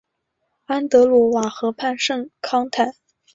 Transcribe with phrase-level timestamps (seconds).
[0.65, 2.91] 安德鲁瓦河畔圣康坦。